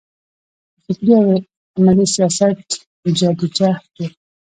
[0.75, 1.27] د فکري او
[1.79, 2.53] عملي سیاست
[3.17, 3.99] جدوجهد و.